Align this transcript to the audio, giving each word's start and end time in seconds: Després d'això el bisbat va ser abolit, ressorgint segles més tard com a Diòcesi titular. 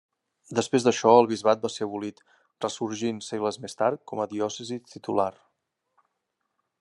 Després 0.59 0.85
d'això 0.85 1.11
el 1.17 1.27
bisbat 1.31 1.59
va 1.65 1.71
ser 1.73 1.83
abolit, 1.87 2.23
ressorgint 2.65 3.21
segles 3.27 3.61
més 3.67 3.79
tard 3.83 4.03
com 4.13 4.23
a 4.23 4.27
Diòcesi 4.35 4.81
titular. 4.95 5.31